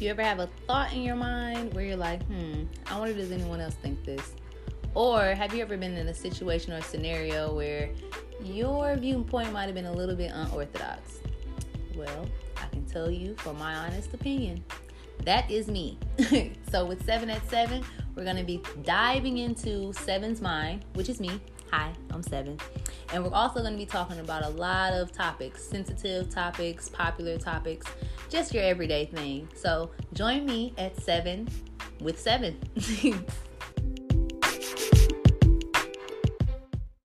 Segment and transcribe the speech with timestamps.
[0.00, 3.30] You ever have a thought in your mind where you're like, hmm, I wonder does
[3.30, 4.34] anyone else think this?
[4.94, 7.90] Or have you ever been in a situation or a scenario where
[8.42, 11.20] your viewpoint might have been a little bit unorthodox?
[11.96, 12.26] Well,
[12.56, 14.64] I can tell you from my honest opinion,
[15.24, 15.98] that is me.
[16.70, 17.82] so with 7 at 7,
[18.14, 21.40] we're going to be diving into Seven's mind, which is me.
[21.70, 22.58] Hi, I'm Seven.
[23.12, 27.38] And we're also going to be talking about a lot of topics sensitive topics, popular
[27.38, 27.86] topics,
[28.28, 29.48] just your everyday thing.
[29.54, 31.48] So join me at 7
[32.00, 32.56] with 7.